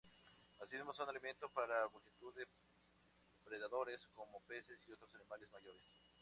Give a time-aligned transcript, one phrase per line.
[0.59, 2.47] Así mismo son alimento para multitud de
[3.45, 5.83] predadores como peces y otros animales mayores.